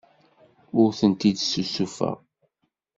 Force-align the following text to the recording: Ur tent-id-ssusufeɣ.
Ur 0.79 0.89
tent-id-ssusufeɣ. 0.99 2.15